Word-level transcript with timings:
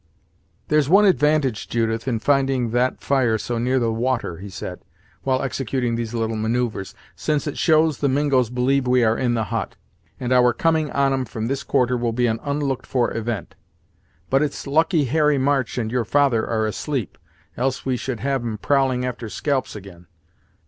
"There's 0.69 0.89
one 0.89 1.05
advantage, 1.05 1.69
Judith, 1.69 2.07
in 2.07 2.17
finding 2.17 2.71
that 2.71 3.01
fire 3.03 3.37
so 3.37 3.59
near 3.59 3.77
the 3.77 3.93
water," 3.93 4.37
he 4.37 4.49
said, 4.49 4.79
while 5.21 5.43
executing 5.43 5.93
these 5.93 6.11
little 6.15 6.35
manoeuvres, 6.35 6.95
"since 7.15 7.45
it 7.45 7.55
shows 7.55 7.99
the 7.99 8.09
Mingos 8.09 8.49
believe 8.49 8.87
we 8.87 9.03
are 9.03 9.15
in 9.15 9.35
the 9.35 9.43
hut, 9.43 9.75
and 10.19 10.33
our 10.33 10.53
coming 10.53 10.89
on 10.89 11.13
'em 11.13 11.25
from 11.25 11.45
this 11.45 11.61
quarter 11.61 11.95
will 11.95 12.13
be 12.13 12.25
an 12.25 12.39
unlooked 12.41 12.87
for 12.87 13.15
event. 13.15 13.53
But 14.31 14.41
it's 14.41 14.65
lucky 14.65 15.05
Harry 15.05 15.37
March 15.37 15.77
and 15.77 15.91
your 15.91 16.03
father 16.03 16.47
are 16.47 16.65
asleep, 16.65 17.19
else 17.55 17.85
we 17.85 17.95
should 17.95 18.21
have 18.21 18.41
'em 18.43 18.57
prowling 18.57 19.05
after 19.05 19.29
scalps 19.29 19.75
ag'in. 19.75 20.07